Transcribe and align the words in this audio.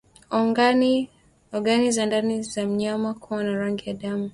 Ogani 1.51 1.91
za 1.91 2.05
ndani 2.05 2.43
za 2.43 2.65
mnyama 2.65 3.13
kuwa 3.13 3.43
na 3.43 3.51
rangi 3.57 3.89
ya 3.89 3.95
damu 3.95 4.29